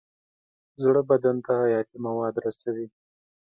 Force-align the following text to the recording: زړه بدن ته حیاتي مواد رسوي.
زړه 0.83 1.01
بدن 1.09 1.35
ته 1.45 1.51
حیاتي 1.61 1.97
مواد 2.05 2.35
رسوي. 2.45 2.87